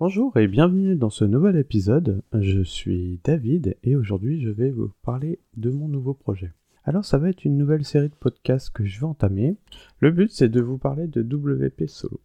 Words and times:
Bonjour 0.00 0.36
et 0.36 0.48
bienvenue 0.48 0.96
dans 0.96 1.08
ce 1.08 1.24
nouvel 1.24 1.56
épisode. 1.56 2.20
Je 2.32 2.62
suis 2.62 3.20
David 3.22 3.76
et 3.84 3.94
aujourd'hui 3.94 4.40
je 4.40 4.50
vais 4.50 4.72
vous 4.72 4.90
parler 5.02 5.38
de 5.56 5.70
mon 5.70 5.86
nouveau 5.86 6.14
projet. 6.14 6.52
Alors 6.82 7.04
ça 7.04 7.16
va 7.16 7.28
être 7.28 7.44
une 7.44 7.56
nouvelle 7.56 7.84
série 7.84 8.08
de 8.08 8.14
podcasts 8.16 8.70
que 8.70 8.84
je 8.84 8.98
vais 8.98 9.06
entamer. 9.06 9.56
Le 10.00 10.10
but 10.10 10.32
c'est 10.32 10.48
de 10.48 10.60
vous 10.60 10.78
parler 10.78 11.06
de 11.06 11.22
WP 11.22 11.86
Solo. 11.86 12.20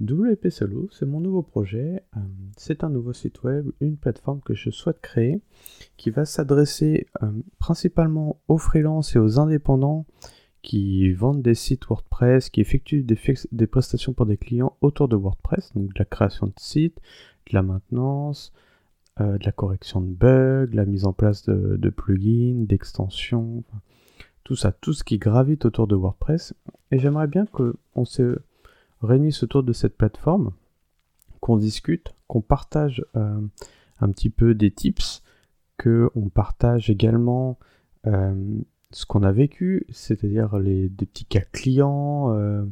WP 0.00 0.48
Solo, 0.50 0.88
c'est 0.90 1.06
mon 1.06 1.20
nouveau 1.20 1.42
projet. 1.42 2.02
Euh, 2.16 2.20
c'est 2.56 2.82
un 2.82 2.90
nouveau 2.90 3.12
site 3.12 3.44
web, 3.44 3.70
une 3.80 3.96
plateforme 3.96 4.40
que 4.40 4.54
je 4.54 4.70
souhaite 4.70 5.00
créer 5.00 5.40
qui 5.96 6.10
va 6.10 6.24
s'adresser 6.24 7.06
euh, 7.22 7.30
principalement 7.60 8.40
aux 8.48 8.58
freelances 8.58 9.14
et 9.14 9.20
aux 9.20 9.38
indépendants 9.38 10.04
qui 10.64 11.12
vendent 11.12 11.42
des 11.42 11.54
sites 11.54 11.86
WordPress, 11.86 12.48
qui 12.48 12.62
effectuent 12.62 13.04
des, 13.04 13.66
prestations 13.66 14.14
pour 14.14 14.24
des 14.26 14.38
clients 14.38 14.76
autour 14.80 15.08
de 15.08 15.14
WordPress, 15.14 15.72
donc 15.74 15.92
de 15.92 15.98
la 15.98 16.06
création 16.06 16.46
de 16.46 16.54
sites, 16.56 17.00
de 17.50 17.54
la 17.54 17.62
maintenance, 17.62 18.52
euh, 19.20 19.36
de 19.36 19.44
la 19.44 19.52
correction 19.52 20.00
de 20.00 20.12
bugs, 20.12 20.70
la 20.72 20.86
mise 20.86 21.04
en 21.04 21.12
place 21.12 21.44
de, 21.44 21.90
plugins, 21.90 22.64
d'extensions, 22.64 23.62
tout 24.42 24.56
ça, 24.56 24.72
tout 24.72 24.94
ce 24.94 25.04
qui 25.04 25.18
gravite 25.18 25.66
autour 25.66 25.86
de 25.86 25.94
WordPress. 25.94 26.54
Et 26.90 26.98
j'aimerais 26.98 27.28
bien 27.28 27.44
qu'on 27.44 28.04
se 28.06 28.38
réunisse 29.02 29.42
autour 29.42 29.62
de 29.62 29.74
cette 29.74 29.98
plateforme, 29.98 30.52
qu'on 31.40 31.58
discute, 31.58 32.14
qu'on 32.26 32.40
partage 32.40 33.04
euh, 33.16 33.40
un 34.00 34.10
petit 34.10 34.30
peu 34.30 34.54
des 34.54 34.70
tips, 34.70 35.22
qu'on 35.78 36.30
partage 36.32 36.88
également 36.88 37.58
euh, 38.06 38.58
ce 38.94 39.06
qu'on 39.06 39.22
a 39.22 39.32
vécu, 39.32 39.86
c'est-à-dire 39.90 40.58
les, 40.58 40.88
des 40.88 41.06
petits 41.06 41.24
cas 41.24 41.42
clients, 41.52 42.32
euh, 42.32 42.64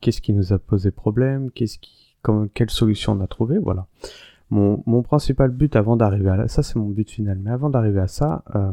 qu'est-ce 0.00 0.20
qui 0.20 0.32
nous 0.32 0.52
a 0.52 0.58
posé 0.58 0.90
problème, 0.90 1.50
qu'est-ce 1.50 1.78
qui, 1.78 2.16
quelle 2.54 2.70
solution 2.70 3.12
on 3.12 3.20
a 3.20 3.26
trouvé, 3.26 3.58
voilà. 3.58 3.86
Mon, 4.50 4.82
mon 4.86 5.02
principal 5.02 5.50
but 5.50 5.74
avant 5.74 5.96
d'arriver 5.96 6.30
à 6.30 6.48
ça, 6.48 6.62
c'est 6.62 6.76
mon 6.76 6.88
but 6.88 7.10
final, 7.10 7.38
mais 7.38 7.50
avant 7.50 7.70
d'arriver 7.70 8.00
à 8.00 8.06
ça, 8.06 8.44
euh, 8.54 8.72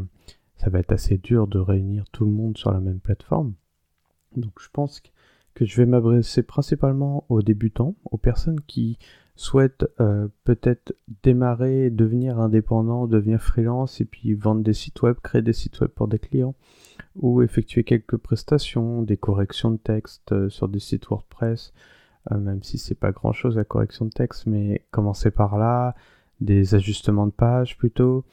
ça 0.57 0.69
va 0.69 0.79
être 0.79 0.91
assez 0.91 1.17
dur 1.17 1.47
de 1.47 1.57
réunir 1.57 2.05
tout 2.11 2.25
le 2.25 2.31
monde 2.31 2.57
sur 2.57 2.71
la 2.71 2.79
même 2.79 2.99
plateforme. 2.99 3.53
Donc 4.35 4.53
je 4.61 4.67
pense 4.71 5.01
que 5.53 5.65
je 5.65 5.77
vais 5.77 5.85
m'adresser 5.85 6.43
principalement 6.43 7.25
aux 7.29 7.41
débutants, 7.41 7.95
aux 8.05 8.17
personnes 8.17 8.61
qui 8.67 8.99
souhaitent 9.41 9.87
euh, 9.99 10.27
peut-être 10.43 10.95
démarrer, 11.23 11.89
devenir 11.89 12.39
indépendant, 12.39 13.07
devenir 13.07 13.41
freelance 13.41 13.99
et 13.99 14.05
puis 14.05 14.35
vendre 14.35 14.61
des 14.61 14.73
sites 14.73 15.01
web, 15.01 15.15
créer 15.23 15.41
des 15.41 15.51
sites 15.51 15.81
web 15.81 15.89
pour 15.89 16.07
des 16.07 16.19
clients 16.19 16.53
ou 17.15 17.41
effectuer 17.41 17.83
quelques 17.83 18.17
prestations, 18.17 19.01
des 19.01 19.17
corrections 19.17 19.71
de 19.71 19.77
texte 19.77 20.31
euh, 20.31 20.49
sur 20.49 20.67
des 20.67 20.79
sites 20.79 21.07
WordPress, 21.07 21.73
euh, 22.31 22.37
même 22.37 22.61
si 22.61 22.77
c'est 22.77 22.93
pas 22.93 23.11
grand 23.11 23.33
chose 23.33 23.57
la 23.57 23.63
correction 23.63 24.05
de 24.05 24.11
texte, 24.11 24.45
mais 24.45 24.85
commencer 24.91 25.31
par 25.31 25.57
là, 25.57 25.95
des 26.39 26.75
ajustements 26.75 27.25
de 27.25 27.31
page 27.31 27.79
plutôt, 27.79 28.23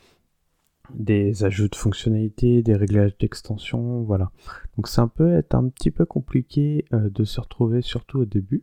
des 0.92 1.42
ajouts 1.42 1.68
de 1.68 1.76
fonctionnalités, 1.76 2.62
des 2.62 2.76
réglages 2.76 3.16
d'extension, 3.16 4.02
voilà. 4.02 4.30
Donc 4.76 4.88
ça 4.88 5.06
peut 5.06 5.32
être 5.32 5.54
un 5.54 5.68
petit 5.70 5.90
peu 5.90 6.04
compliqué 6.04 6.84
de 6.92 7.24
se 7.24 7.40
retrouver 7.40 7.80
surtout 7.80 8.20
au 8.20 8.24
début 8.26 8.62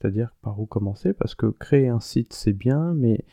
c'est-à-dire 0.00 0.34
par 0.42 0.60
où 0.60 0.66
commencer, 0.66 1.12
parce 1.12 1.34
que 1.34 1.46
créer 1.46 1.88
un 1.88 2.00
site 2.00 2.32
c'est 2.32 2.52
bien, 2.52 2.94
mais 2.94 3.24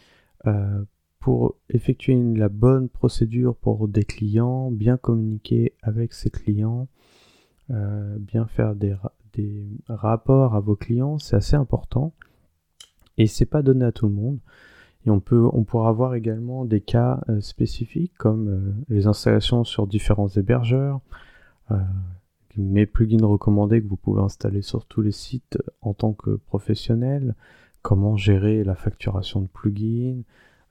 euh, 0.47 0.83
pour 1.19 1.55
effectuer 1.69 2.15
la 2.35 2.49
bonne 2.49 2.89
procédure 2.89 3.55
pour 3.55 3.87
des 3.87 4.03
clients, 4.03 4.71
bien 4.71 4.97
communiquer 4.97 5.73
avec 5.81 6.13
ses 6.13 6.29
clients, 6.29 6.87
euh, 7.71 8.17
bien 8.19 8.45
faire 8.45 8.75
des, 8.75 8.95
rapports 9.89 10.55
à 10.55 10.61
vos 10.61 10.77
clients, 10.77 11.17
c'est 11.19 11.35
assez 11.35 11.57
important 11.57 12.13
et 13.17 13.27
c'est 13.27 13.45
pas 13.45 13.61
donné 13.61 13.83
à 13.83 13.91
tout 13.91 14.07
le 14.07 14.13
monde. 14.13 14.39
Et 15.05 15.09
on 15.09 15.19
peut, 15.19 15.49
on 15.51 15.65
pourra 15.65 15.89
avoir 15.89 16.15
également 16.15 16.63
des 16.63 16.79
cas 16.79 17.21
euh, 17.27 17.41
spécifiques 17.41 18.13
comme 18.17 18.85
les 18.87 19.07
installations 19.07 19.65
sur 19.65 19.87
différents 19.87 20.29
hébergeurs, 20.29 21.01
mes 22.57 22.85
plugins 22.85 23.25
recommandés 23.25 23.81
que 23.81 23.87
vous 23.87 23.97
pouvez 23.97 24.21
installer 24.21 24.61
sur 24.61 24.85
tous 24.85 25.01
les 25.01 25.11
sites 25.11 25.57
en 25.81 25.93
tant 25.93 26.13
que 26.13 26.35
professionnel, 26.35 27.35
comment 27.81 28.17
gérer 28.17 28.63
la 28.63 28.75
facturation 28.75 29.41
de 29.41 29.47
plugins, 29.47 30.21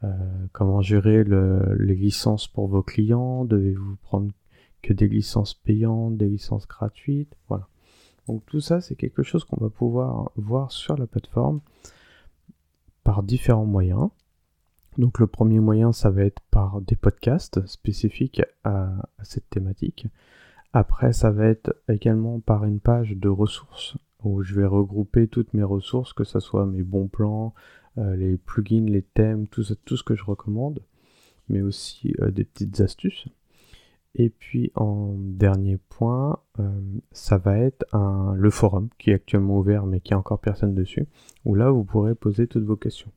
euh, 0.02 0.08
comment 0.52 0.80
gérer 0.80 1.24
les 1.24 1.94
licences 1.94 2.48
pour 2.48 2.68
vos 2.68 2.82
clients, 2.82 3.44
devez-vous 3.44 3.96
prendre 4.02 4.32
que 4.82 4.92
des 4.92 5.08
licences 5.08 5.54
payantes, 5.54 6.16
des 6.16 6.28
licences 6.28 6.66
gratuites, 6.66 7.34
voilà. 7.48 7.68
Donc 8.26 8.44
tout 8.46 8.60
ça, 8.60 8.80
c'est 8.80 8.96
quelque 8.96 9.22
chose 9.22 9.44
qu'on 9.44 9.62
va 9.62 9.70
pouvoir 9.70 10.30
voir 10.36 10.72
sur 10.72 10.96
la 10.96 11.06
plateforme 11.06 11.60
par 13.02 13.22
différents 13.22 13.66
moyens. 13.66 14.08
Donc 14.96 15.18
le 15.18 15.26
premier 15.26 15.60
moyen, 15.60 15.92
ça 15.92 16.10
va 16.10 16.22
être 16.22 16.40
par 16.50 16.80
des 16.80 16.96
podcasts 16.96 17.66
spécifiques 17.66 18.42
à 18.64 19.08
cette 19.22 19.48
thématique. 19.50 20.06
Après, 20.76 21.12
ça 21.12 21.30
va 21.30 21.46
être 21.46 21.72
également 21.88 22.40
par 22.40 22.64
une 22.64 22.80
page 22.80 23.12
de 23.12 23.28
ressources 23.28 23.96
où 24.24 24.42
je 24.42 24.56
vais 24.56 24.66
regrouper 24.66 25.28
toutes 25.28 25.54
mes 25.54 25.62
ressources, 25.62 26.12
que 26.12 26.24
ce 26.24 26.40
soit 26.40 26.66
mes 26.66 26.82
bons 26.82 27.06
plans, 27.06 27.54
euh, 27.96 28.16
les 28.16 28.36
plugins, 28.36 28.84
les 28.84 29.02
thèmes, 29.02 29.46
tout, 29.46 29.62
ce 29.62 30.02
que 30.02 30.16
je 30.16 30.24
recommande, 30.24 30.82
mais 31.48 31.62
aussi 31.62 32.12
euh, 32.20 32.32
des 32.32 32.42
petites 32.42 32.80
astuces. 32.80 33.28
Et 34.16 34.30
puis 34.30 34.72
en 34.74 35.14
dernier 35.16 35.76
point, 35.76 36.40
euh, 36.58 36.80
ça 37.12 37.38
va 37.38 37.56
être 37.56 37.86
le 38.34 38.50
forum 38.50 38.88
qui 38.98 39.10
est 39.10 39.14
actuellement 39.14 39.58
ouvert 39.58 39.86
mais 39.86 40.00
qui 40.00 40.12
a 40.12 40.18
encore 40.18 40.40
personne 40.40 40.74
dessus, 40.74 41.06
où 41.44 41.54
là 41.54 41.70
vous 41.70 41.84
pourrez 41.84 42.16
poser 42.16 42.48
toutes 42.48 42.64
vos 42.64 42.76
questions. 42.76 43.12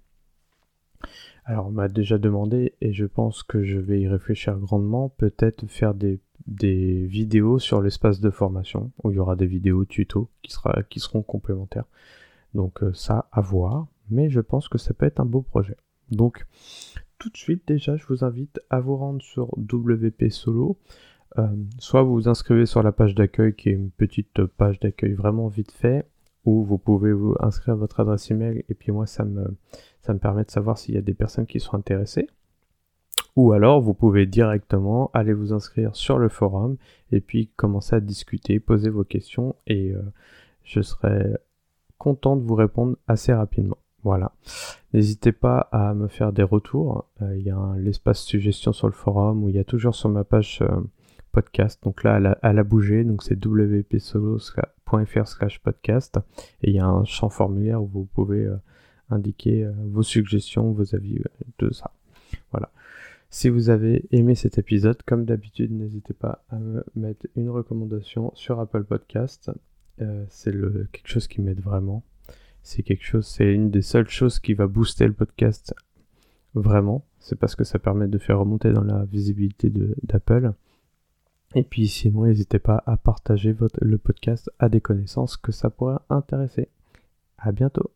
Alors 1.43 1.67
on 1.67 1.71
m'a 1.71 1.87
déjà 1.87 2.19
demandé 2.19 2.75
et 2.81 2.93
je 2.93 3.05
pense 3.05 3.41
que 3.41 3.63
je 3.63 3.79
vais 3.79 4.01
y 4.01 4.07
réfléchir 4.07 4.57
grandement, 4.59 5.09
peut-être 5.09 5.65
faire 5.67 5.95
des 5.95 6.19
des 6.47 7.05
vidéos 7.05 7.59
sur 7.59 7.81
l'espace 7.81 8.19
de 8.21 8.29
formation 8.29 8.91
où 9.03 9.11
il 9.11 9.15
y 9.15 9.19
aura 9.19 9.35
des 9.35 9.45
vidéos 9.45 9.85
tuto 9.85 10.29
qui, 10.41 10.51
sera, 10.51 10.81
qui 10.83 10.99
seront 10.99 11.21
complémentaires. 11.21 11.85
Donc 12.53 12.81
euh, 12.83 12.93
ça 12.93 13.27
à 13.31 13.41
voir, 13.41 13.87
mais 14.09 14.29
je 14.29 14.39
pense 14.39 14.69
que 14.69 14.77
ça 14.77 14.93
peut 14.93 15.05
être 15.05 15.19
un 15.19 15.25
beau 15.25 15.41
projet. 15.41 15.75
Donc 16.09 16.45
tout 17.19 17.29
de 17.29 17.37
suite 17.37 17.67
déjà 17.67 17.97
je 17.97 18.05
vous 18.07 18.23
invite 18.23 18.59
à 18.69 18.79
vous 18.79 18.95
rendre 18.95 19.21
sur 19.21 19.49
WP 19.57 20.29
Solo. 20.29 20.77
Euh, 21.37 21.47
soit 21.77 22.03
vous 22.03 22.13
vous 22.13 22.29
inscrivez 22.29 22.65
sur 22.65 22.81
la 22.81 22.93
page 22.93 23.13
d'accueil 23.13 23.53
qui 23.53 23.69
est 23.69 23.73
une 23.73 23.91
petite 23.91 24.45
page 24.45 24.79
d'accueil 24.79 25.13
vraiment 25.13 25.49
vite 25.49 25.73
fait, 25.73 26.07
ou 26.45 26.63
vous 26.63 26.77
pouvez 26.77 27.11
vous 27.11 27.35
inscrire 27.41 27.75
votre 27.75 27.99
adresse 27.99 28.31
email 28.31 28.63
et 28.69 28.73
puis 28.73 28.93
moi 28.93 29.05
ça 29.05 29.25
me, 29.25 29.57
ça 30.01 30.13
me 30.13 30.19
permet 30.19 30.45
de 30.45 30.51
savoir 30.51 30.77
s'il 30.77 30.95
y 30.95 30.97
a 30.97 31.01
des 31.01 31.13
personnes 31.13 31.45
qui 31.45 31.59
sont 31.59 31.75
intéressées. 31.75 32.29
Ou 33.37 33.53
alors 33.53 33.79
vous 33.81 33.93
pouvez 33.93 34.25
directement 34.25 35.11
aller 35.13 35.31
vous 35.31 35.53
inscrire 35.53 35.95
sur 35.95 36.17
le 36.17 36.27
forum 36.27 36.75
et 37.11 37.21
puis 37.21 37.51
commencer 37.55 37.95
à 37.95 37.99
discuter, 37.99 38.59
poser 38.59 38.89
vos 38.89 39.03
questions 39.03 39.55
et 39.67 39.91
euh, 39.91 40.01
je 40.63 40.81
serai 40.81 41.37
content 41.99 42.35
de 42.35 42.41
vous 42.41 42.55
répondre 42.55 42.97
assez 43.07 43.31
rapidement. 43.31 43.77
Voilà. 44.03 44.31
N'hésitez 44.91 45.33
pas 45.33 45.69
à 45.71 45.93
me 45.93 46.07
faire 46.07 46.33
des 46.33 46.41
retours. 46.41 47.05
Euh, 47.21 47.37
il 47.37 47.43
y 47.43 47.51
a 47.51 47.75
l'espace 47.77 48.21
suggestion 48.21 48.73
sur 48.73 48.87
le 48.87 48.93
forum 48.93 49.43
où 49.43 49.49
il 49.49 49.55
y 49.55 49.59
a 49.59 49.63
toujours 49.63 49.93
sur 49.93 50.09
ma 50.09 50.23
page 50.23 50.63
euh, 50.63 50.81
podcast. 51.31 51.83
Donc 51.83 52.03
là, 52.03 52.39
elle 52.41 52.57
a, 52.57 52.63
bougé. 52.63 53.03
Donc 53.03 53.21
c'est 53.21 53.35
wpsolo.fr 53.35 55.27
slash 55.27 55.59
podcast. 55.59 56.19
Et 56.63 56.71
il 56.71 56.75
y 56.75 56.79
a 56.79 56.87
un 56.87 57.05
champ 57.05 57.29
formulaire 57.29 57.83
où 57.83 57.85
vous 57.85 58.05
pouvez 58.05 58.49
indiquer 59.11 59.69
vos 59.85 60.01
suggestions, 60.01 60.71
vos 60.71 60.95
avis, 60.95 61.21
de 61.59 61.71
ça. 61.71 61.91
Voilà. 62.51 62.71
Si 63.29 63.49
vous 63.49 63.69
avez 63.69 64.05
aimé 64.11 64.35
cet 64.35 64.57
épisode, 64.57 65.01
comme 65.03 65.25
d'habitude, 65.25 65.71
n'hésitez 65.71 66.13
pas 66.13 66.45
à 66.49 66.57
me 66.57 66.83
mettre 66.95 67.27
une 67.35 67.49
recommandation 67.49 68.31
sur 68.35 68.59
Apple 68.59 68.85
Podcast. 68.85 69.51
Euh, 70.01 70.25
c'est 70.29 70.53
quelque 70.91 71.07
chose 71.07 71.27
qui 71.27 71.41
m'aide 71.41 71.59
vraiment. 71.59 72.03
C'est 72.63 72.83
quelque 72.83 73.03
chose, 73.03 73.27
c'est 73.27 73.53
une 73.53 73.69
des 73.69 73.81
seules 73.81 74.09
choses 74.09 74.39
qui 74.39 74.53
va 74.53 74.67
booster 74.67 75.07
le 75.07 75.13
podcast 75.13 75.73
vraiment. 76.53 77.05
C'est 77.19 77.37
parce 77.37 77.55
que 77.55 77.63
ça 77.63 77.79
permet 77.79 78.07
de 78.07 78.17
faire 78.17 78.39
remonter 78.39 78.71
dans 78.71 78.83
la 78.83 79.05
visibilité 79.05 79.71
d'Apple. 80.03 80.53
Et 81.55 81.63
puis 81.63 81.87
sinon, 81.87 82.25
n'hésitez 82.25 82.59
pas 82.59 82.83
à 82.85 82.97
partager 82.97 83.55
le 83.81 83.97
podcast 83.97 84.51
à 84.59 84.69
des 84.69 84.81
connaissances 84.81 85.37
que 85.37 85.51
ça 85.51 85.69
pourrait 85.69 85.99
intéresser. 86.09 86.69
À 87.37 87.51
bientôt. 87.51 87.91